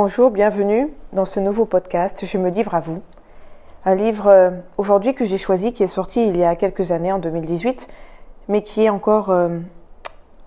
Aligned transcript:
bonjour, 0.00 0.30
bienvenue 0.30 0.94
dans 1.12 1.24
ce 1.24 1.40
nouveau 1.40 1.64
podcast 1.64 2.24
Je 2.24 2.38
me 2.38 2.50
livre 2.50 2.72
à 2.76 2.78
vous. 2.78 3.02
Un 3.84 3.96
livre 3.96 4.28
euh, 4.28 4.50
aujourd'hui 4.76 5.12
que 5.12 5.24
j'ai 5.24 5.38
choisi, 5.38 5.72
qui 5.72 5.82
est 5.82 5.88
sorti 5.88 6.24
il 6.24 6.36
y 6.36 6.44
a 6.44 6.54
quelques 6.54 6.92
années, 6.92 7.10
en 7.10 7.18
2018, 7.18 7.88
mais 8.46 8.62
qui 8.62 8.84
est 8.84 8.90
encore 8.90 9.30
euh, 9.30 9.58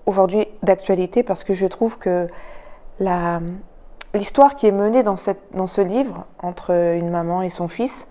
aujourd'hui 0.05 0.47
d'actualité 0.63 1.21
parce 1.21 1.43
que 1.43 1.53
je 1.53 1.67
trouve 1.67 1.97
que 1.97 2.27
l'histoire 4.13 4.55
qui 4.55 4.67
est 4.67 4.71
menée 4.71 5.03
dans, 5.03 5.17
ce 5.17 5.81
livre 5.81 6.23
entre 6.41 6.71
une 6.71 7.09
maman 7.09 7.41
et 7.41 7.49
son 7.49 7.67
fils 7.67 8.07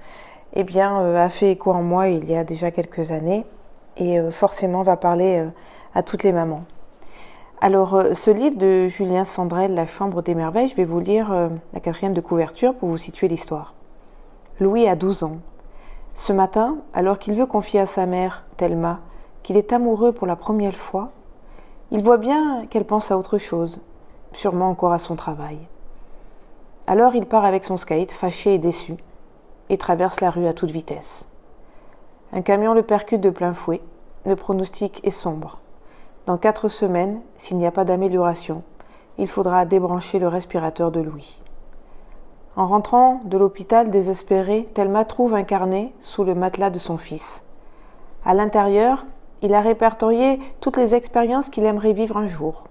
eh 0.52 0.62
bien, 0.62 1.00
euh, 1.00 1.24
a 1.24 1.30
fait 1.30 1.52
écho 1.52 1.72
en 1.72 1.82
moi 1.82 2.08
il 2.08 2.30
y 2.30 2.36
a 2.36 2.44
déjà 2.44 2.70
quelques 2.70 3.12
années 3.12 3.46
et 3.96 4.20
forcément 4.30 4.82
va 4.82 4.98
parler 4.98 5.48
à 5.94 6.02
toutes 6.02 6.22
les 6.22 6.32
mamans. 6.32 6.64
Alors, 7.62 7.94
euh, 7.94 8.14
ce 8.14 8.30
livre 8.30 8.56
de 8.56 8.88
Julien 8.88 9.26
Sandrel, 9.26 9.74
La 9.74 9.86
Chambre 9.86 10.22
des 10.22 10.34
Merveilles, 10.34 10.68
je 10.68 10.76
vais 10.76 10.86
vous 10.86 10.98
lire 10.98 11.30
euh, 11.30 11.50
la 11.74 11.80
quatrième 11.80 12.14
de 12.14 12.22
couverture 12.22 12.74
pour 12.74 12.88
vous 12.88 12.96
situer 12.96 13.28
l'histoire. 13.28 13.74
Louis 14.60 14.88
a 14.88 14.96
12 14.96 15.24
ans. 15.24 15.36
Ce 16.14 16.32
matin, 16.32 16.78
alors 16.94 17.18
qu'il 17.18 17.34
veut 17.34 17.44
confier 17.44 17.80
à 17.80 17.84
sa 17.84 18.06
mère, 18.06 18.44
Thelma, 18.56 19.00
qu'il 19.42 19.58
est 19.58 19.74
amoureux 19.74 20.12
pour 20.12 20.26
la 20.26 20.36
première 20.36 20.74
fois, 20.74 21.10
il 21.90 22.02
voit 22.02 22.16
bien 22.16 22.64
qu'elle 22.64 22.86
pense 22.86 23.10
à 23.10 23.18
autre 23.18 23.36
chose, 23.36 23.78
sûrement 24.32 24.70
encore 24.70 24.92
à 24.92 24.98
son 24.98 25.14
travail. 25.14 25.58
Alors 26.86 27.14
il 27.14 27.26
part 27.26 27.44
avec 27.44 27.64
son 27.64 27.76
skate, 27.76 28.10
fâché 28.10 28.54
et 28.54 28.58
déçu, 28.58 28.94
et 29.68 29.76
traverse 29.76 30.22
la 30.22 30.30
rue 30.30 30.46
à 30.46 30.54
toute 30.54 30.70
vitesse. 30.70 31.26
Un 32.32 32.40
camion 32.40 32.72
le 32.72 32.82
percute 32.82 33.20
de 33.20 33.28
plein 33.28 33.52
fouet, 33.52 33.82
le 34.24 34.34
pronostic 34.34 35.00
est 35.04 35.10
sombre. 35.10 35.60
Dans 36.26 36.36
quatre 36.36 36.68
semaines, 36.68 37.20
s'il 37.36 37.56
n'y 37.56 37.66
a 37.66 37.72
pas 37.72 37.84
d'amélioration, 37.84 38.62
il 39.18 39.26
faudra 39.26 39.64
débrancher 39.64 40.18
le 40.18 40.28
respirateur 40.28 40.90
de 40.90 41.00
Louis. 41.00 41.40
En 42.56 42.66
rentrant 42.66 43.20
de 43.24 43.38
l'hôpital 43.38 43.90
désespéré, 43.90 44.68
Thelma 44.74 45.04
trouve 45.04 45.34
un 45.34 45.44
carnet 45.44 45.92
sous 46.00 46.24
le 46.24 46.34
matelas 46.34 46.70
de 46.70 46.78
son 46.78 46.98
fils. 46.98 47.42
À 48.24 48.34
l'intérieur, 48.34 49.06
il 49.40 49.54
a 49.54 49.60
répertorié 49.60 50.38
toutes 50.60 50.76
les 50.76 50.94
expériences 50.94 51.48
qu'il 51.48 51.64
aimerait 51.64 51.94
vivre 51.94 52.16
un 52.16 52.26
jour. 52.26 52.64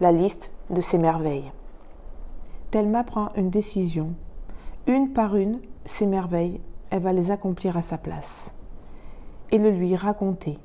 La 0.00 0.12
liste 0.12 0.50
de 0.70 0.80
ses 0.80 0.98
merveilles. 0.98 1.50
Thelma 2.70 3.02
prend 3.02 3.30
une 3.34 3.50
décision. 3.50 4.10
Une 4.86 5.12
par 5.12 5.34
une, 5.34 5.60
ces 5.84 6.06
merveilles, 6.06 6.60
elle 6.90 7.02
va 7.02 7.12
les 7.12 7.30
accomplir 7.30 7.76
à 7.76 7.82
sa 7.82 7.98
place. 7.98 8.52
Et 9.50 9.58
le 9.58 9.70
lui 9.70 9.96
raconter. 9.96 10.58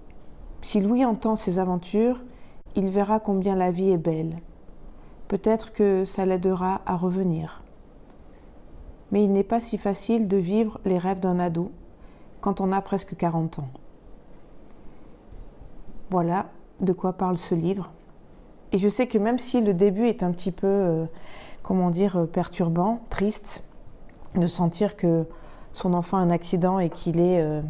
Si 0.64 0.80
Louis 0.80 1.04
entend 1.04 1.36
ses 1.36 1.60
aventures, 1.60 2.24
il 2.78 2.90
verra 2.90 3.20
combien 3.20 3.54
la 3.54 3.70
vie 3.70 3.90
est 3.90 3.98
belle. 3.98 4.38
Peut-être 5.28 5.74
que 5.74 6.06
ça 6.06 6.26
l'aidera 6.26 6.82
à 6.86 6.96
revenir. 6.96 7.64
Mais 9.12 9.26
il 9.26 9.34
n'est 9.34 9.44
pas 9.44 9.60
si 9.60 9.78
facile 9.78 10.30
de 10.30 10.38
vivre 10.38 10.80
les 10.86 10.98
rêves 10.98 11.20
d'un 11.20 11.38
ado 11.38 11.70
quand 12.40 12.62
on 12.62 12.72
a 12.72 12.82
presque 12.82 13.16
40 13.16 13.60
ans. 13.60 13.68
Voilà 16.10 16.48
de 16.80 16.94
quoi 16.94 17.12
parle 17.14 17.38
ce 17.38 17.56
livre. 17.56 17.92
Et 18.72 18.78
je 18.78 18.88
sais 18.88 19.06
que 19.06 19.18
même 19.18 19.40
si 19.40 19.60
le 19.60 19.74
début 19.74 20.08
est 20.08 20.24
un 20.24 20.32
petit 20.32 20.52
peu, 20.52 20.66
euh, 20.68 21.06
comment 21.62 21.90
dire, 21.90 22.18
euh, 22.18 22.26
perturbant, 22.26 23.02
triste, 23.10 23.66
de 24.36 24.48
sentir 24.48 24.96
que 24.96 25.26
son 25.74 25.94
enfant 25.94 26.18
a 26.18 26.22
un 26.22 26.30
accident 26.30 26.80
et 26.80 26.90
qu'il 26.90 27.20
est 27.20 27.42
euh, 27.42 27.62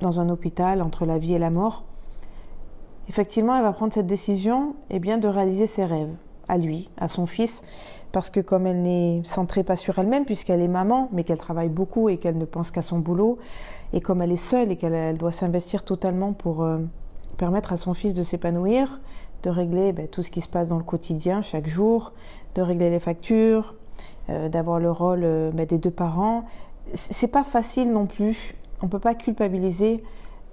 dans 0.00 0.18
un 0.18 0.30
hôpital 0.30 0.80
entre 0.80 1.04
la 1.04 1.18
vie 1.18 1.34
et 1.34 1.38
la 1.38 1.50
mort, 1.50 1.84
effectivement, 3.08 3.56
elle 3.56 3.62
va 3.62 3.72
prendre 3.72 3.92
cette 3.92 4.06
décision 4.06 4.74
eh 4.90 4.98
bien, 4.98 5.18
de 5.18 5.28
réaliser 5.28 5.66
ses 5.66 5.84
rêves 5.84 6.14
à 6.48 6.58
lui, 6.58 6.90
à 6.96 7.08
son 7.08 7.26
fils, 7.26 7.62
parce 8.12 8.30
que 8.30 8.40
comme 8.40 8.66
elle 8.66 8.82
n'est 8.82 9.20
centrée 9.24 9.64
pas 9.64 9.76
sur 9.76 9.98
elle-même, 9.98 10.24
puisqu'elle 10.24 10.60
est 10.60 10.68
maman, 10.68 11.08
mais 11.12 11.24
qu'elle 11.24 11.38
travaille 11.38 11.68
beaucoup 11.68 12.08
et 12.08 12.16
qu'elle 12.16 12.38
ne 12.38 12.44
pense 12.44 12.70
qu'à 12.70 12.82
son 12.82 12.98
boulot, 12.98 13.38
et 13.92 14.00
comme 14.00 14.22
elle 14.22 14.32
est 14.32 14.36
seule 14.36 14.70
et 14.70 14.76
qu'elle 14.76 15.16
doit 15.18 15.32
s'investir 15.32 15.84
totalement 15.84 16.32
pour 16.32 16.62
euh, 16.62 16.78
permettre 17.36 17.72
à 17.72 17.76
son 17.76 17.94
fils 17.94 18.14
de 18.14 18.22
s'épanouir, 18.22 19.00
de 19.42 19.50
régler 19.50 19.92
ben, 19.92 20.08
tout 20.08 20.22
ce 20.22 20.30
qui 20.30 20.40
se 20.40 20.48
passe 20.48 20.68
dans 20.68 20.78
le 20.78 20.84
quotidien 20.84 21.42
chaque 21.42 21.68
jour, 21.68 22.12
de 22.54 22.62
régler 22.62 22.90
les 22.90 23.00
factures, 23.00 23.74
euh, 24.30 24.48
d'avoir 24.48 24.80
le 24.80 24.90
rôle 24.90 25.22
euh, 25.24 25.50
ben, 25.52 25.66
des 25.66 25.78
deux 25.78 25.90
parents, 25.90 26.44
c'est 26.94 27.28
pas 27.28 27.44
facile 27.44 27.92
non 27.92 28.06
plus. 28.06 28.54
On 28.82 28.88
peut 28.88 28.98
pas 28.98 29.14
culpabiliser 29.14 30.02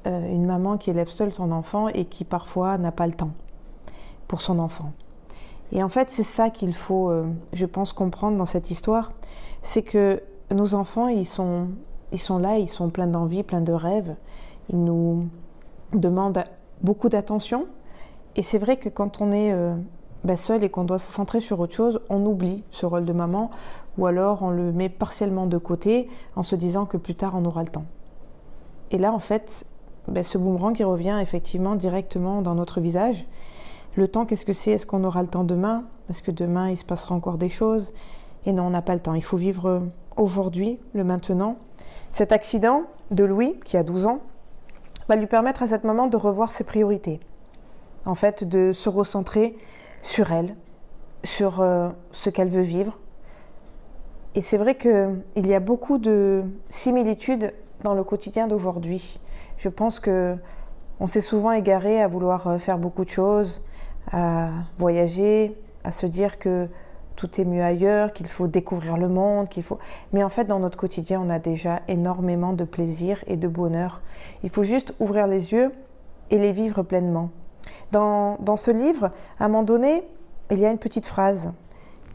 euh, 0.05 0.31
une 0.31 0.45
maman 0.45 0.77
qui 0.77 0.89
élève 0.89 1.07
seule 1.07 1.31
son 1.31 1.51
enfant 1.51 1.87
et 1.87 2.05
qui 2.05 2.23
parfois 2.23 2.77
n'a 2.77 2.91
pas 2.91 3.07
le 3.07 3.13
temps 3.13 3.31
pour 4.27 4.41
son 4.41 4.59
enfant. 4.59 4.91
Et 5.71 5.81
en 5.83 5.89
fait, 5.89 6.09
c'est 6.09 6.23
ça 6.23 6.49
qu'il 6.49 6.73
faut, 6.73 7.09
euh, 7.09 7.25
je 7.53 7.65
pense, 7.65 7.91
comprendre 7.93 8.37
dans 8.37 8.45
cette 8.45 8.69
histoire, 8.71 9.13
c'est 9.61 9.81
que 9.81 10.21
nos 10.53 10.75
enfants, 10.75 11.07
ils 11.07 11.25
sont, 11.25 11.67
ils 12.11 12.19
sont 12.19 12.37
là, 12.37 12.57
ils 12.57 12.69
sont 12.69 12.89
pleins 12.89 13.07
d'envie, 13.07 13.43
pleins 13.43 13.61
de 13.61 13.73
rêves, 13.73 14.15
ils 14.69 14.83
nous 14.83 15.27
demandent 15.93 16.43
beaucoup 16.81 17.09
d'attention. 17.09 17.65
Et 18.35 18.43
c'est 18.43 18.57
vrai 18.59 18.77
que 18.77 18.89
quand 18.89 19.21
on 19.21 19.31
est 19.31 19.53
euh, 19.53 19.75
bah, 20.23 20.35
seul 20.35 20.63
et 20.63 20.69
qu'on 20.69 20.83
doit 20.83 20.99
se 20.99 21.11
centrer 21.11 21.39
sur 21.39 21.59
autre 21.59 21.73
chose, 21.73 21.99
on 22.09 22.25
oublie 22.25 22.63
ce 22.71 22.85
rôle 22.85 23.05
de 23.05 23.13
maman, 23.13 23.49
ou 23.97 24.05
alors 24.05 24.43
on 24.43 24.49
le 24.49 24.71
met 24.71 24.89
partiellement 24.89 25.47
de 25.47 25.57
côté 25.57 26.09
en 26.35 26.43
se 26.43 26.55
disant 26.55 26.85
que 26.85 26.97
plus 26.97 27.15
tard 27.15 27.33
on 27.35 27.45
aura 27.45 27.63
le 27.63 27.69
temps. 27.69 27.85
Et 28.91 28.97
là, 28.97 29.11
en 29.11 29.19
fait, 29.19 29.65
ben, 30.07 30.23
ce 30.23 30.37
boomerang 30.37 30.75
qui 30.75 30.83
revient 30.83 31.17
effectivement 31.21 31.75
directement 31.75 32.41
dans 32.41 32.55
notre 32.55 32.79
visage. 32.79 33.25
Le 33.95 34.07
temps, 34.07 34.25
qu'est-ce 34.25 34.45
que 34.45 34.53
c'est? 34.53 34.71
Est-ce 34.71 34.85
qu'on 34.85 35.03
aura 35.03 35.21
le 35.21 35.27
temps 35.27 35.43
demain? 35.43 35.85
Est-ce 36.09 36.21
que 36.21 36.31
demain, 36.31 36.69
il 36.69 36.77
se 36.77 36.85
passera 36.85 37.15
encore 37.15 37.37
des 37.37 37.49
choses? 37.49 37.93
Et 38.45 38.53
non, 38.53 38.63
on 38.63 38.69
n'a 38.69 38.81
pas 38.81 38.93
le 38.93 38.99
temps. 38.99 39.13
Il 39.13 39.23
faut 39.23 39.37
vivre 39.37 39.83
aujourd'hui, 40.17 40.79
le 40.93 41.03
maintenant. 41.03 41.57
Cet 42.11 42.31
accident 42.31 42.83
de 43.11 43.23
Louis, 43.23 43.55
qui 43.65 43.77
a 43.77 43.83
12 43.83 44.05
ans, 44.05 44.19
va 45.07 45.15
lui 45.15 45.27
permettre 45.27 45.63
à 45.63 45.67
cette 45.67 45.83
maman 45.83 46.07
de 46.07 46.17
revoir 46.17 46.49
ses 46.49 46.63
priorités. 46.63 47.19
En 48.05 48.15
fait, 48.15 48.43
de 48.43 48.71
se 48.73 48.89
recentrer 48.89 49.57
sur 50.01 50.31
elle, 50.31 50.55
sur 51.23 51.61
euh, 51.61 51.89
ce 52.11 52.29
qu'elle 52.29 52.49
veut 52.49 52.61
vivre. 52.61 52.99
Et 54.35 54.41
c'est 54.41 54.57
vrai 54.57 54.75
qu'il 54.75 55.47
y 55.47 55.53
a 55.53 55.59
beaucoup 55.59 55.97
de 55.97 56.43
similitudes 56.69 57.53
dans 57.85 57.93
le 57.93 58.03
quotidien 58.03 58.47
d'aujourd'hui. 58.47 59.19
Je 59.57 59.69
pense 59.69 59.99
que 59.99 60.35
on 60.99 61.07
s'est 61.07 61.21
souvent 61.21 61.51
égaré 61.51 62.01
à 62.01 62.07
vouloir 62.07 62.47
euh, 62.47 62.57
faire 62.57 62.79
beaucoup 62.79 63.05
de 63.05 63.09
choses, 63.09 63.61
à 64.11 64.49
voyager, 64.79 65.55
à 65.83 65.91
se 65.91 66.07
dire 66.07 66.39
que 66.39 66.67
tout 67.15 67.39
est 67.39 67.45
mieux 67.45 67.63
ailleurs, 67.63 68.11
qu'il 68.11 68.27
faut 68.27 68.47
découvrir 68.47 68.97
le 68.97 69.07
monde, 69.07 69.49
qu'il 69.49 69.61
faut. 69.61 69.77
Mais 70.13 70.23
en 70.23 70.29
fait, 70.29 70.45
dans 70.45 70.59
notre 70.59 70.77
quotidien, 70.77 71.21
on 71.23 71.29
a 71.29 71.37
déjà 71.37 71.81
énormément 71.87 72.53
de 72.53 72.63
plaisir 72.63 73.23
et 73.27 73.37
de 73.37 73.47
bonheur. 73.47 74.01
Il 74.43 74.49
faut 74.49 74.63
juste 74.63 74.95
ouvrir 74.99 75.27
les 75.27 75.51
yeux 75.53 75.71
et 76.31 76.39
les 76.39 76.51
vivre 76.51 76.81
pleinement. 76.81 77.29
Dans, 77.91 78.37
dans 78.39 78.57
ce 78.57 78.71
livre, 78.71 79.11
à 79.37 79.45
un 79.45 79.47
moment 79.47 79.63
donné, 79.63 80.03
il 80.49 80.59
y 80.59 80.65
a 80.65 80.71
une 80.71 80.79
petite 80.79 81.05
phrase 81.05 81.53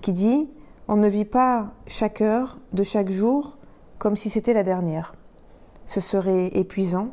qui 0.00 0.12
dit 0.12 0.50
On 0.88 0.96
ne 0.96 1.08
vit 1.08 1.24
pas 1.24 1.68
chaque 1.86 2.20
heure 2.20 2.58
de 2.72 2.82
chaque 2.82 3.10
jour 3.10 3.56
comme 3.98 4.16
si 4.16 4.30
c'était 4.30 4.54
la 4.54 4.64
dernière. 4.64 5.14
Ce 5.90 6.00
serait 6.00 6.46
épuisant, 6.56 7.08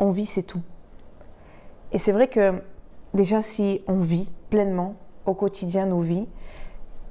on 0.00 0.10
vit, 0.10 0.24
c'est 0.24 0.42
tout. 0.42 0.62
Et 1.92 1.98
c'est 1.98 2.12
vrai 2.12 2.28
que 2.28 2.62
déjà, 3.12 3.42
si 3.42 3.82
on 3.86 3.98
vit 3.98 4.30
pleinement 4.48 4.94
au 5.26 5.34
quotidien 5.34 5.84
nos 5.84 6.00
vies, 6.00 6.26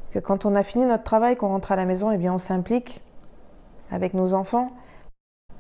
que 0.10 0.18
quand 0.18 0.48
on 0.48 0.56
a 0.56 0.64
fini 0.64 0.84
notre 0.84 1.04
travail, 1.04 1.36
qu'on 1.36 1.50
rentre 1.50 1.72
à 1.72 1.76
la 1.76 1.86
maison, 1.86 2.10
eh 2.10 2.18
bien, 2.18 2.34
on 2.34 2.40
s'implique 2.40 3.04
avec 3.92 4.16
nos 4.16 4.34
enfants. 4.34 4.72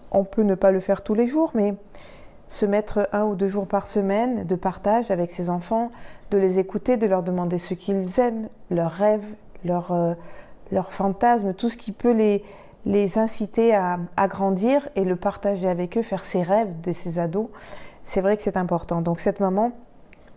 On 0.09 0.23
peut 0.23 0.41
ne 0.41 0.55
pas 0.55 0.71
le 0.71 0.79
faire 0.79 1.03
tous 1.03 1.13
les 1.13 1.27
jours, 1.27 1.51
mais 1.53 1.75
se 2.47 2.65
mettre 2.65 3.07
un 3.11 3.25
ou 3.25 3.35
deux 3.35 3.47
jours 3.47 3.67
par 3.67 3.85
semaine 3.85 4.45
de 4.45 4.55
partage 4.55 5.11
avec 5.11 5.29
ses 5.29 5.51
enfants, 5.51 5.91
de 6.31 6.39
les 6.39 6.57
écouter, 6.57 6.97
de 6.97 7.05
leur 7.05 7.21
demander 7.21 7.59
ce 7.59 7.75
qu'ils 7.75 8.19
aiment, 8.19 8.49
leurs 8.71 8.89
rêves, 8.89 9.35
leurs, 9.63 9.91
euh, 9.91 10.15
leurs 10.71 10.91
fantasmes, 10.91 11.53
tout 11.53 11.69
ce 11.69 11.77
qui 11.77 11.91
peut 11.91 12.13
les, 12.13 12.43
les 12.85 13.17
inciter 13.17 13.75
à, 13.75 13.99
grandir 14.27 14.89
et 14.95 15.03
le 15.03 15.15
partager 15.15 15.69
avec 15.69 15.97
eux, 15.97 16.01
faire 16.01 16.25
ses 16.25 16.41
rêves 16.41 16.81
de 16.81 16.91
ses 16.91 17.19
ados, 17.19 17.49
c'est 18.03 18.21
vrai 18.21 18.37
que 18.37 18.43
c'est 18.43 18.57
important. 18.57 19.01
Donc 19.01 19.19
cette 19.19 19.39
maman, 19.39 19.71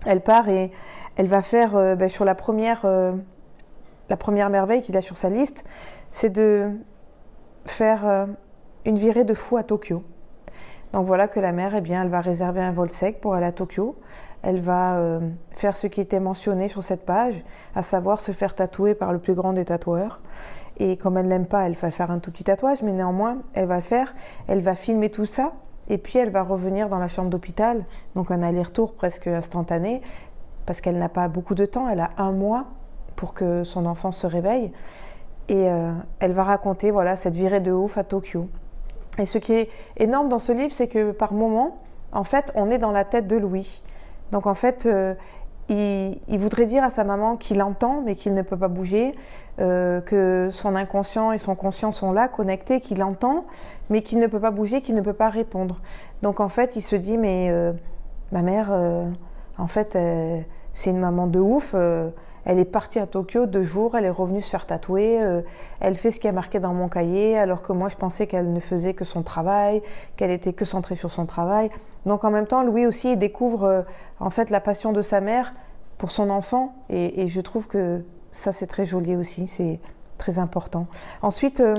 elle 0.06 0.20
part 0.20 0.48
et 0.48 0.70
elle 1.16 1.26
va 1.26 1.42
faire 1.42 1.76
euh, 1.76 1.94
ben, 1.94 2.08
sur 2.08 2.24
la 2.24 2.34
première, 2.34 2.82
euh, 2.84 3.12
la 4.10 4.16
première 4.16 4.50
merveille 4.50 4.82
qu'il 4.82 4.96
a 4.96 5.00
sur 5.00 5.16
sa 5.16 5.30
liste, 5.30 5.64
c'est 6.10 6.30
de 6.30 6.70
faire 7.64 8.06
euh, 8.06 8.26
une 8.84 8.96
virée 8.96 9.24
de 9.24 9.34
fou 9.34 9.56
à 9.56 9.62
Tokyo. 9.62 10.02
Donc 10.92 11.06
voilà 11.06 11.26
que 11.26 11.40
la 11.40 11.52
mère, 11.52 11.74
eh 11.74 11.80
bien, 11.80 12.02
elle 12.02 12.10
va 12.10 12.20
réserver 12.20 12.60
un 12.60 12.72
vol 12.72 12.90
sec 12.90 13.20
pour 13.20 13.34
aller 13.34 13.46
à 13.46 13.52
Tokyo. 13.52 13.96
Elle 14.42 14.60
va 14.60 15.20
faire 15.56 15.74
ce 15.74 15.86
qui 15.86 16.02
était 16.02 16.20
mentionné 16.20 16.68
sur 16.68 16.84
cette 16.84 17.04
page, 17.06 17.42
à 17.74 17.82
savoir 17.82 18.20
se 18.20 18.30
faire 18.30 18.54
tatouer 18.54 18.94
par 18.94 19.10
le 19.12 19.18
plus 19.18 19.34
grand 19.34 19.54
des 19.54 19.64
tatoueurs. 19.64 20.20
Et 20.78 20.96
comme 20.96 21.16
elle 21.16 21.28
n'aime 21.28 21.46
pas, 21.46 21.66
elle 21.66 21.74
va 21.74 21.90
faire 21.90 22.10
un 22.10 22.18
tout 22.18 22.30
petit 22.30 22.44
tatouage, 22.44 22.82
mais 22.82 22.92
néanmoins, 22.92 23.38
elle 23.54 23.68
va 23.68 23.80
faire, 23.80 24.14
elle 24.48 24.60
va 24.60 24.74
filmer 24.74 25.10
tout 25.10 25.26
ça, 25.26 25.52
et 25.88 25.98
puis 25.98 26.18
elle 26.18 26.30
va 26.30 26.42
revenir 26.42 26.88
dans 26.88 26.98
la 26.98 27.08
chambre 27.08 27.30
d'hôpital, 27.30 27.84
donc 28.14 28.30
un 28.30 28.42
aller-retour 28.42 28.94
presque 28.94 29.28
instantané, 29.28 30.02
parce 30.66 30.80
qu'elle 30.80 30.98
n'a 30.98 31.08
pas 31.08 31.28
beaucoup 31.28 31.54
de 31.54 31.66
temps, 31.66 31.88
elle 31.88 32.00
a 32.00 32.10
un 32.16 32.32
mois 32.32 32.66
pour 33.16 33.34
que 33.34 33.64
son 33.64 33.86
enfant 33.86 34.12
se 34.12 34.26
réveille. 34.26 34.72
Et 35.48 35.70
euh, 35.70 35.92
elle 36.20 36.32
va 36.32 36.42
raconter 36.42 36.90
voilà, 36.90 37.16
cette 37.16 37.34
virée 37.34 37.60
de 37.60 37.70
ouf 37.70 37.98
à 37.98 38.04
Tokyo. 38.04 38.48
Et 39.18 39.26
ce 39.26 39.38
qui 39.38 39.52
est 39.52 39.68
énorme 39.96 40.28
dans 40.28 40.38
ce 40.38 40.52
livre, 40.52 40.72
c'est 40.72 40.88
que 40.88 41.12
par 41.12 41.32
moments, 41.34 41.82
en 42.12 42.24
fait, 42.24 42.50
on 42.54 42.70
est 42.70 42.78
dans 42.78 42.92
la 42.92 43.04
tête 43.04 43.26
de 43.26 43.36
Louis. 43.36 43.82
Donc 44.32 44.46
en 44.46 44.54
fait, 44.54 44.86
euh, 44.86 45.14
il, 45.68 46.38
voudrait 46.38 46.66
dire 46.66 46.84
à 46.84 46.90
sa 46.90 47.04
maman 47.04 47.36
qu'il 47.36 47.62
entend, 47.62 48.02
mais 48.04 48.14
qu'il 48.14 48.34
ne 48.34 48.42
peut 48.42 48.56
pas 48.56 48.68
bouger, 48.68 49.14
euh, 49.60 50.00
que 50.00 50.50
son 50.52 50.74
inconscient 50.74 51.32
et 51.32 51.38
son 51.38 51.54
conscient 51.54 51.92
sont 51.92 52.12
là, 52.12 52.28
connectés, 52.28 52.80
qu'il 52.80 53.02
entend, 53.02 53.42
mais 53.90 54.02
qu'il 54.02 54.18
ne 54.18 54.26
peut 54.26 54.40
pas 54.40 54.50
bouger, 54.50 54.80
qu'il 54.80 54.94
ne 54.94 55.00
peut 55.00 55.12
pas 55.12 55.28
répondre. 55.28 55.80
Donc 56.22 56.40
en 56.40 56.48
fait, 56.48 56.76
il 56.76 56.82
se 56.82 56.96
dit, 56.96 57.18
mais 57.18 57.52
ma 58.32 58.42
mère, 58.42 58.72
en 59.58 59.66
fait, 59.66 59.98
c'est 60.74 60.90
une 60.90 60.98
maman 61.00 61.26
de 61.26 61.40
ouf 61.40 61.74
elle 62.44 62.58
est 62.58 62.64
partie 62.64 62.98
à 62.98 63.06
Tokyo 63.06 63.46
deux 63.46 63.62
jours, 63.62 63.96
elle 63.96 64.04
est 64.04 64.10
revenue 64.10 64.42
se 64.42 64.50
faire 64.50 64.66
tatouer, 64.66 65.20
euh, 65.22 65.42
elle 65.80 65.94
fait 65.94 66.10
ce 66.10 66.20
qui 66.20 66.26
est 66.26 66.32
marqué 66.32 66.60
dans 66.60 66.74
mon 66.74 66.88
cahier, 66.88 67.38
alors 67.38 67.62
que 67.62 67.72
moi 67.72 67.88
je 67.88 67.96
pensais 67.96 68.26
qu'elle 68.26 68.52
ne 68.52 68.60
faisait 68.60 68.94
que 68.94 69.04
son 69.04 69.22
travail, 69.22 69.82
qu'elle 70.16 70.30
était 70.30 70.52
que 70.52 70.64
centrée 70.64 70.96
sur 70.96 71.10
son 71.10 71.26
travail. 71.26 71.70
Donc 72.06 72.24
en 72.24 72.30
même 72.30 72.46
temps, 72.46 72.62
Louis 72.62 72.86
aussi 72.86 73.16
découvre 73.16 73.64
euh, 73.64 73.82
en 74.20 74.30
fait 74.30 74.50
la 74.50 74.60
passion 74.60 74.92
de 74.92 75.02
sa 75.02 75.20
mère 75.20 75.54
pour 75.98 76.10
son 76.10 76.28
enfant, 76.30 76.74
et, 76.90 77.28
je 77.28 77.40
trouve 77.40 77.66
que 77.66 78.02
ça 78.32 78.52
c'est 78.52 78.66
très 78.66 78.84
joli 78.84 79.16
aussi, 79.16 79.46
c'est 79.46 79.80
très 80.18 80.38
important. 80.38 80.86
Ensuite, 81.22 81.60
euh, 81.60 81.76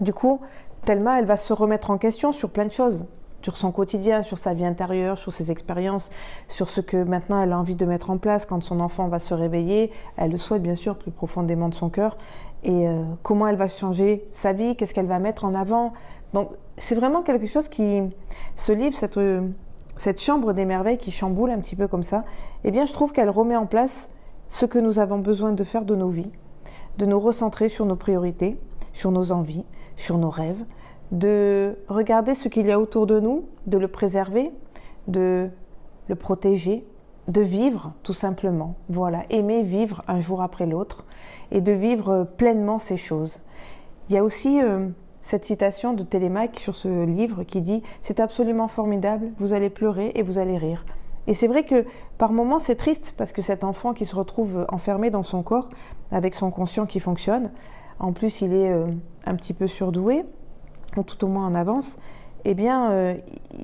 du 0.00 0.12
coup, 0.12 0.40
Thelma, 0.84 1.18
elle 1.18 1.26
va 1.26 1.36
se 1.36 1.52
remettre 1.52 1.90
en 1.90 1.98
question 1.98 2.32
sur 2.32 2.50
plein 2.50 2.64
de 2.64 2.72
choses 2.72 3.04
sur 3.46 3.58
son 3.58 3.70
quotidien, 3.70 4.24
sur 4.24 4.38
sa 4.38 4.54
vie 4.54 4.64
intérieure, 4.64 5.18
sur 5.18 5.32
ses 5.32 5.52
expériences, 5.52 6.10
sur 6.48 6.68
ce 6.68 6.80
que 6.80 6.96
maintenant 6.96 7.40
elle 7.40 7.52
a 7.52 7.58
envie 7.60 7.76
de 7.76 7.86
mettre 7.86 8.10
en 8.10 8.18
place 8.18 8.44
quand 8.44 8.60
son 8.60 8.80
enfant 8.80 9.06
va 9.06 9.20
se 9.20 9.34
réveiller. 9.34 9.92
Elle 10.16 10.32
le 10.32 10.36
souhaite 10.36 10.62
bien 10.62 10.74
sûr 10.74 10.98
plus 10.98 11.12
profondément 11.12 11.68
de 11.68 11.74
son 11.74 11.88
cœur. 11.88 12.18
Et 12.64 12.88
euh, 12.88 13.04
comment 13.22 13.46
elle 13.46 13.54
va 13.54 13.68
changer 13.68 14.26
sa 14.32 14.52
vie, 14.52 14.74
qu'est-ce 14.74 14.92
qu'elle 14.92 15.06
va 15.06 15.20
mettre 15.20 15.44
en 15.44 15.54
avant. 15.54 15.92
Donc 16.32 16.50
c'est 16.76 16.96
vraiment 16.96 17.22
quelque 17.22 17.46
chose 17.46 17.68
qui, 17.68 18.02
ce 18.56 18.72
livre, 18.72 18.96
cette, 18.96 19.20
cette 19.96 20.20
chambre 20.20 20.52
des 20.52 20.64
merveilles 20.64 20.98
qui 20.98 21.12
chamboule 21.12 21.52
un 21.52 21.60
petit 21.60 21.76
peu 21.76 21.86
comme 21.86 22.02
ça, 22.02 22.24
eh 22.64 22.72
bien 22.72 22.84
je 22.84 22.92
trouve 22.92 23.12
qu'elle 23.12 23.30
remet 23.30 23.54
en 23.54 23.66
place 23.66 24.08
ce 24.48 24.66
que 24.66 24.80
nous 24.80 24.98
avons 24.98 25.20
besoin 25.20 25.52
de 25.52 25.62
faire 25.62 25.84
de 25.84 25.94
nos 25.94 26.08
vies, 26.08 26.32
de 26.98 27.06
nous 27.06 27.20
recentrer 27.20 27.68
sur 27.68 27.86
nos 27.86 27.94
priorités, 27.94 28.58
sur 28.92 29.12
nos 29.12 29.30
envies, 29.30 29.64
sur 29.94 30.18
nos 30.18 30.30
rêves, 30.30 30.64
de 31.12 31.76
regarder 31.88 32.34
ce 32.34 32.48
qu'il 32.48 32.66
y 32.66 32.72
a 32.72 32.80
autour 32.80 33.06
de 33.06 33.20
nous, 33.20 33.44
de 33.66 33.78
le 33.78 33.88
préserver, 33.88 34.50
de 35.08 35.48
le 36.08 36.14
protéger, 36.14 36.84
de 37.28 37.40
vivre 37.40 37.92
tout 38.02 38.12
simplement. 38.12 38.74
Voilà, 38.88 39.24
aimer 39.30 39.62
vivre 39.62 40.02
un 40.08 40.20
jour 40.20 40.42
après 40.42 40.66
l'autre 40.66 41.04
et 41.50 41.60
de 41.60 41.72
vivre 41.72 42.26
pleinement 42.36 42.78
ces 42.78 42.96
choses. 42.96 43.40
Il 44.08 44.14
y 44.14 44.18
a 44.18 44.24
aussi 44.24 44.62
euh, 44.62 44.88
cette 45.20 45.44
citation 45.44 45.92
de 45.92 46.02
Télémaque 46.02 46.58
sur 46.58 46.76
ce 46.76 47.04
livre 47.04 47.42
qui 47.42 47.60
dit 47.60 47.82
C'est 48.00 48.20
absolument 48.20 48.68
formidable, 48.68 49.32
vous 49.38 49.52
allez 49.52 49.70
pleurer 49.70 50.12
et 50.14 50.22
vous 50.22 50.38
allez 50.38 50.58
rire. 50.58 50.84
Et 51.26 51.34
c'est 51.34 51.48
vrai 51.48 51.64
que 51.64 51.84
par 52.18 52.32
moments 52.32 52.60
c'est 52.60 52.76
triste 52.76 53.14
parce 53.16 53.32
que 53.32 53.42
cet 53.42 53.64
enfant 53.64 53.92
qui 53.92 54.06
se 54.06 54.14
retrouve 54.14 54.64
enfermé 54.68 55.10
dans 55.10 55.24
son 55.24 55.42
corps 55.42 55.68
avec 56.12 56.36
son 56.36 56.52
conscient 56.52 56.86
qui 56.86 57.00
fonctionne, 57.00 57.50
en 57.98 58.12
plus 58.12 58.42
il 58.42 58.52
est 58.52 58.70
euh, 58.70 58.86
un 59.24 59.34
petit 59.34 59.52
peu 59.52 59.66
surdoué, 59.66 60.24
tout 61.02 61.24
au 61.24 61.28
moins 61.28 61.46
en 61.46 61.54
avance, 61.54 61.98
eh 62.48 62.54
bien, 62.54 62.90
euh, 62.92 63.14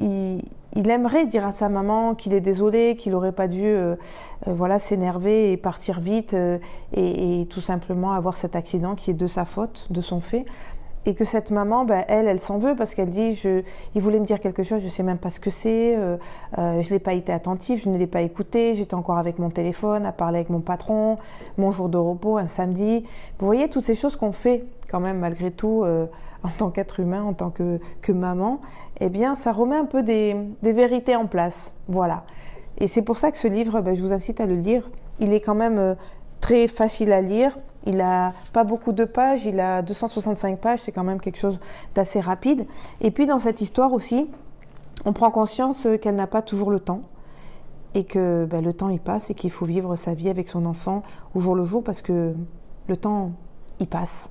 il, 0.00 0.90
aimerait 0.90 1.26
dire 1.26 1.46
à 1.46 1.52
sa 1.52 1.68
maman 1.68 2.16
qu'il 2.16 2.34
est 2.34 2.40
désolé, 2.40 2.96
qu'il 2.96 3.12
n'aurait 3.12 3.30
pas 3.30 3.46
dû 3.46 3.62
euh, 3.64 3.94
euh, 4.48 4.52
voilà, 4.52 4.80
s'énerver 4.80 5.52
et 5.52 5.56
partir 5.56 6.00
vite 6.00 6.34
et, 6.92 7.46
tout 7.48 7.60
simplement 7.60 8.12
avoir 8.12 8.36
cet 8.36 8.56
accident 8.56 8.96
qui 8.96 9.12
est 9.12 9.14
de 9.14 9.26
sa 9.28 9.44
faute, 9.44 9.86
de 9.90 10.00
son 10.00 10.20
fait. 10.20 10.44
Et 11.04 11.14
que 11.14 11.24
cette 11.24 11.50
maman, 11.52 11.84
ben, 11.84 12.04
elle, 12.08 12.26
elle 12.26 12.40
s'en 12.40 12.58
veut 12.58 12.74
parce 12.74 12.94
qu'elle 12.94 13.10
dit 13.10 13.34
je, 13.34 13.62
il 13.94 14.02
voulait 14.02 14.18
me 14.18 14.26
dire 14.26 14.40
quelque 14.40 14.64
chose, 14.64 14.80
je 14.80 14.86
ne 14.86 14.90
sais 14.90 15.02
même 15.04 15.18
pas 15.18 15.30
ce 15.30 15.38
que 15.38 15.50
c'est, 15.50 15.96
je 16.56 16.92
n'ai 16.92 16.98
pas 16.98 17.12
été 17.12 17.32
attentif, 17.32 17.82
je 17.82 17.88
ne 17.88 17.96
l'ai 17.96 18.06
pas 18.08 18.22
écouté, 18.22 18.74
j'étais 18.74 18.94
encore 18.94 19.18
avec 19.18 19.38
mon 19.38 19.50
téléphone 19.50 20.06
à 20.06 20.12
parler 20.12 20.38
avec 20.38 20.50
mon 20.50 20.60
patron, 20.60 21.18
mon 21.56 21.70
jour 21.70 21.88
de 21.88 21.98
repos, 21.98 22.36
un 22.36 22.48
samedi. 22.48 23.04
Vous 23.38 23.46
voyez 23.46 23.68
toutes 23.68 23.84
ces 23.84 23.96
choses 23.96 24.16
qu'on 24.16 24.32
fait 24.32 24.64
quand 24.88 25.00
même 25.00 25.18
malgré 25.18 25.50
tout 25.50 25.84
en 26.42 26.48
tant 26.48 26.70
qu'être 26.70 27.00
humain, 27.00 27.22
en 27.22 27.34
tant 27.34 27.50
que, 27.50 27.78
maman, 28.12 28.60
eh 29.00 29.08
bien, 29.08 29.34
ça 29.34 29.52
remet 29.52 29.76
un 29.76 29.84
peu 29.84 30.02
des, 30.02 30.36
vérités 30.62 31.16
en 31.16 31.26
place. 31.26 31.74
Voilà. 31.88 32.24
Et 32.78 32.88
c'est 32.88 33.02
pour 33.02 33.18
ça 33.18 33.30
que 33.30 33.38
ce 33.38 33.48
livre, 33.48 33.80
ben, 33.80 33.94
je 33.94 34.02
vous 34.02 34.12
incite 34.12 34.40
à 34.40 34.46
le 34.46 34.54
lire. 34.54 34.90
Il 35.20 35.32
est 35.32 35.40
quand 35.40 35.54
même 35.54 35.78
euh, 35.78 35.94
très 36.40 36.68
facile 36.68 37.12
à 37.12 37.20
lire. 37.20 37.56
Il 37.86 37.96
n'a 37.96 38.32
pas 38.52 38.64
beaucoup 38.64 38.92
de 38.92 39.04
pages, 39.04 39.44
il 39.44 39.60
a 39.60 39.82
265 39.82 40.58
pages, 40.58 40.80
c'est 40.80 40.92
quand 40.92 41.04
même 41.04 41.20
quelque 41.20 41.38
chose 41.38 41.58
d'assez 41.94 42.20
rapide. 42.20 42.66
Et 43.00 43.10
puis 43.10 43.26
dans 43.26 43.38
cette 43.38 43.60
histoire 43.60 43.92
aussi, 43.92 44.30
on 45.04 45.12
prend 45.12 45.30
conscience 45.30 45.88
qu'elle 46.00 46.14
n'a 46.14 46.28
pas 46.28 46.42
toujours 46.42 46.70
le 46.70 46.80
temps 46.80 47.02
et 47.94 48.04
que 48.04 48.46
ben, 48.48 48.64
le 48.64 48.72
temps 48.72 48.88
il 48.88 49.00
passe 49.00 49.30
et 49.30 49.34
qu'il 49.34 49.50
faut 49.50 49.66
vivre 49.66 49.96
sa 49.96 50.14
vie 50.14 50.28
avec 50.28 50.48
son 50.48 50.64
enfant 50.64 51.02
au 51.34 51.40
jour 51.40 51.54
le 51.54 51.64
jour 51.64 51.82
parce 51.82 52.02
que 52.02 52.34
le 52.86 52.96
temps 52.96 53.32
passe 53.86 54.30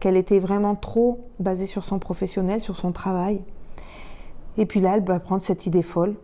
qu'elle 0.00 0.16
était 0.16 0.40
vraiment 0.40 0.74
trop 0.74 1.28
basée 1.38 1.66
sur 1.66 1.84
son 1.84 1.98
professionnel, 1.98 2.60
sur 2.60 2.76
son 2.76 2.92
travail. 2.92 3.42
Et 4.56 4.66
puis 4.66 4.80
là, 4.80 4.96
elle 4.96 5.04
va 5.04 5.20
prendre 5.20 5.42
cette 5.42 5.66
idée 5.66 5.82
folle 5.82 6.16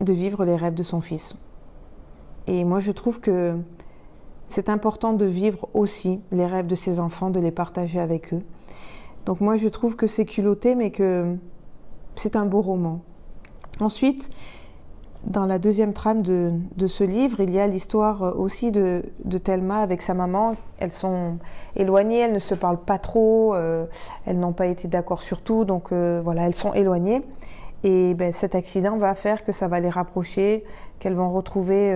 de 0.00 0.12
vivre 0.12 0.44
les 0.44 0.56
rêves 0.56 0.74
de 0.74 0.82
son 0.82 1.00
fils. 1.00 1.36
Et 2.46 2.64
moi, 2.64 2.78
je 2.78 2.92
trouve 2.92 3.20
que 3.20 3.56
c'est 4.46 4.68
important 4.68 5.12
de 5.14 5.24
vivre 5.24 5.68
aussi 5.74 6.20
les 6.30 6.46
rêves 6.46 6.66
de 6.66 6.74
ses 6.74 7.00
enfants, 7.00 7.30
de 7.30 7.40
les 7.40 7.50
partager 7.50 7.98
avec 7.98 8.32
eux. 8.32 8.42
Donc 9.26 9.40
moi, 9.40 9.56
je 9.56 9.68
trouve 9.68 9.96
que 9.96 10.06
c'est 10.06 10.26
culotté, 10.26 10.74
mais 10.74 10.90
que 10.90 11.36
c'est 12.16 12.36
un 12.36 12.44
beau 12.46 12.60
roman. 12.60 13.00
Ensuite, 13.80 14.30
dans 15.26 15.46
la 15.46 15.58
deuxième 15.58 15.92
trame 15.92 16.22
de, 16.22 16.86
ce 16.86 17.04
livre, 17.04 17.40
il 17.40 17.50
y 17.50 17.58
a 17.58 17.66
l'histoire 17.66 18.22
euh, 18.22 18.32
aussi 18.32 18.70
de, 18.70 19.02
de, 19.24 19.38
Thelma 19.38 19.78
avec 19.78 20.02
sa 20.02 20.14
maman. 20.14 20.56
Elles 20.78 20.92
sont 20.92 21.38
éloignées, 21.76 22.20
elles 22.20 22.32
ne 22.32 22.38
se 22.38 22.54
parlent 22.54 22.82
pas 22.82 22.98
trop, 22.98 23.54
euh, 23.54 23.86
elles 24.26 24.38
n'ont 24.38 24.52
pas 24.52 24.66
été 24.66 24.86
d'accord 24.86 25.22
sur 25.22 25.40
tout, 25.42 25.64
donc 25.64 25.92
euh, 25.92 26.20
voilà, 26.22 26.46
elles 26.46 26.54
sont 26.54 26.74
éloignées. 26.74 27.22
Et 27.84 28.14
ben, 28.14 28.32
cet 28.32 28.54
accident 28.54 28.96
va 28.96 29.14
faire 29.14 29.44
que 29.44 29.52
ça 29.52 29.68
va 29.68 29.80
les 29.80 29.90
rapprocher, 29.90 30.64
qu'elles 30.98 31.14
vont 31.14 31.30
retrouver 31.30 31.94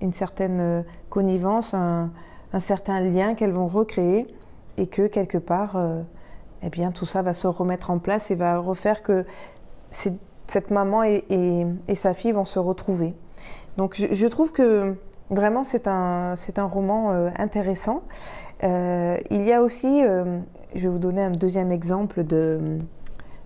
une 0.00 0.12
certaine 0.12 0.84
connivence, 1.10 1.74
un, 1.74 2.10
certain 2.58 3.00
lien 3.00 3.34
qu'elles 3.34 3.52
vont 3.52 3.68
recréer, 3.68 4.26
et 4.78 4.88
que 4.88 5.06
quelque 5.06 5.38
part, 5.38 5.78
eh 6.64 6.70
bien, 6.70 6.90
tout 6.90 7.06
ça 7.06 7.22
va 7.22 7.34
se 7.34 7.46
remettre 7.46 7.92
en 7.92 8.00
place 8.00 8.32
et 8.32 8.34
va 8.34 8.58
refaire 8.58 9.00
que 9.04 9.24
c'est 9.90 10.14
cette 10.50 10.70
maman 10.70 11.02
et, 11.04 11.66
sa 11.94 12.14
fille 12.14 12.32
vont 12.32 12.44
se 12.44 12.58
retrouver. 12.58 13.14
Donc 13.76 13.94
je, 13.96 14.26
trouve 14.26 14.50
que 14.50 14.96
vraiment 15.30 15.62
c'est 15.62 15.86
un, 15.86 16.34
un 16.56 16.64
roman 16.64 17.12
euh, 17.12 17.30
intéressant. 17.38 18.02
Euh, 18.64 19.16
il 19.30 19.44
y 19.44 19.52
a 19.52 19.62
aussi, 19.62 20.02
euh, 20.04 20.40
je 20.74 20.82
vais 20.82 20.88
vous 20.88 20.98
donner 20.98 21.22
un 21.22 21.30
deuxième 21.30 21.70
exemple 21.70 22.24
de, 22.24 22.78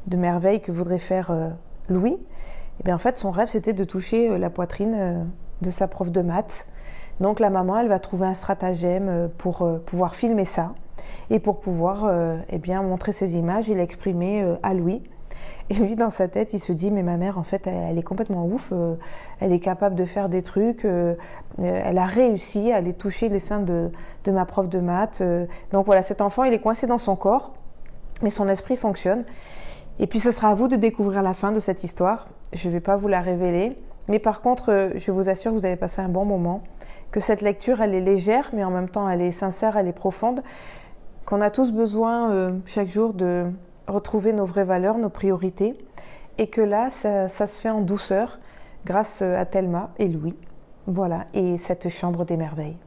de 0.06 0.16
merveille 0.16 0.60
que 0.60 0.72
voudrait 0.72 0.98
faire 0.98 1.54
Louis. 1.88 2.14
Et 2.14 2.80
eh 2.80 2.84
bien 2.84 2.94
en 2.94 2.98
fait 2.98 3.18
son 3.18 3.30
rêve 3.30 3.48
c'était 3.48 3.74
de 3.74 3.84
toucher 3.84 4.38
la 4.38 4.48
poitrine 4.48 5.30
de 5.60 5.70
sa 5.70 5.88
prof 5.88 6.10
de 6.10 6.22
maths. 6.22 6.66
Donc 7.20 7.38
la 7.38 7.50
maman 7.50 7.78
elle 7.78 7.88
va 7.88 7.98
trouver 7.98 8.26
un 8.26 8.34
stratagème 8.34 9.28
pour 9.36 9.68
pouvoir 9.84 10.14
filmer 10.14 10.46
ça 10.46 10.74
et 11.28 11.38
pour 11.38 11.60
pouvoir 11.60 12.10
eh 12.48 12.58
bien, 12.58 12.82
montrer 12.82 13.12
ces 13.12 13.36
images 13.36 13.68
et 13.68 13.74
l'exprimer 13.74 14.56
à 14.62 14.72
Louis. 14.72 15.02
Et 15.70 15.74
lui, 15.74 15.96
dans 15.96 16.10
sa 16.10 16.28
tête, 16.28 16.52
il 16.52 16.58
se 16.58 16.72
dit, 16.72 16.90
mais 16.90 17.02
ma 17.02 17.16
mère, 17.16 17.38
en 17.38 17.44
fait, 17.44 17.66
elle, 17.66 17.96
est 17.96 18.02
complètement 18.02 18.46
ouf, 18.46 18.70
euh, 18.72 18.96
elle 19.40 19.52
est 19.52 19.60
capable 19.60 19.94
de 19.94 20.04
faire 20.04 20.28
des 20.28 20.42
trucs, 20.42 20.84
euh, 20.84 21.14
euh, 21.60 21.82
elle 21.84 21.98
a 21.98 22.04
réussi 22.04 22.72
à 22.72 22.76
aller 22.76 22.92
toucher 22.92 23.28
les 23.28 23.40
seins 23.40 23.60
de, 23.60 23.90
ma 24.26 24.44
prof 24.44 24.68
de 24.68 24.80
maths. 24.80 25.22
donc 25.72 25.86
voilà, 25.86 26.02
cet 26.02 26.20
enfant, 26.20 26.44
il 26.44 26.52
est 26.52 26.58
coincé 26.58 26.86
dans 26.86 26.98
son 26.98 27.16
corps, 27.16 27.54
mais 28.22 28.30
son 28.30 28.48
esprit 28.48 28.76
fonctionne. 28.76 29.24
Et 29.98 30.06
puis 30.06 30.20
ce 30.20 30.30
sera 30.30 30.48
à 30.48 30.54
vous 30.54 30.68
de 30.68 30.76
découvrir 30.76 31.22
la 31.22 31.34
fin 31.34 31.52
de 31.52 31.60
cette 31.60 31.84
histoire. 31.84 32.28
Je 32.52 32.68
ne 32.68 32.72
vais 32.72 32.80
pas 32.80 32.96
vous 32.96 33.08
la 33.08 33.20
révéler. 33.20 33.78
Mais 34.08 34.18
par 34.18 34.40
contre, 34.40 34.90
je 34.96 35.10
vous 35.12 35.28
assure 35.28 35.52
vous 35.52 35.64
allez 35.64 35.76
passer 35.76 36.02
un 36.02 36.08
bon 36.08 36.24
moment, 36.24 36.62
que 37.12 37.20
cette 37.20 37.40
lecture, 37.40 37.80
elle 37.80 37.94
est 37.94 38.00
légère, 38.00 38.50
mais 38.52 38.64
en 38.64 38.70
même 38.70 38.88
temps, 38.88 39.08
elle 39.08 39.20
est 39.20 39.30
sincère, 39.30 39.76
elle 39.76 39.86
est 39.86 39.92
profonde, 39.92 40.42
qu'on 41.24 41.40
a 41.40 41.50
tous 41.50 41.72
besoin 41.72 42.52
chaque 42.66 42.88
jour 42.88 43.14
de 43.14 43.46
retrouver 43.86 44.32
nos 44.32 44.44
vraies 44.44 44.64
valeurs, 44.64 44.98
nos 44.98 45.08
priorités, 45.08 45.76
et 46.38 46.48
que 46.48 46.60
là, 46.60 46.90
ça, 46.90 47.28
se 47.28 47.60
fait 47.60 47.70
en 47.70 47.80
douceur 47.80 48.38
grâce 48.84 49.22
à 49.22 49.44
Thelma 49.44 49.90
et 49.98 50.08
Louis. 50.08 50.36
Voilà, 50.86 51.26
et 51.34 51.58
cette 51.58 51.88
chambre 51.88 52.24
des 52.24 52.36
merveilles. 52.36 52.78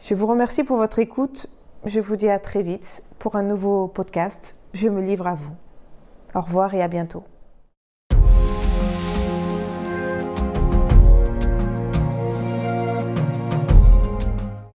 Je 0.00 0.14
vous 0.14 0.26
remercie 0.26 0.64
pour 0.64 0.76
votre 0.76 0.98
écoute. 0.98 1.48
Je 1.84 2.00
vous 2.00 2.16
dis 2.16 2.28
à 2.28 2.38
très 2.38 2.62
vite 2.62 3.02
pour 3.18 3.36
un 3.36 3.42
nouveau 3.42 3.88
podcast. 3.88 4.54
Je 4.72 4.88
me 4.88 5.02
livre 5.02 5.26
à 5.26 5.34
vous. 5.34 5.54
Au 6.34 6.40
revoir 6.40 6.74
et 6.74 6.82
à 6.82 6.88
bientôt. 6.88 7.24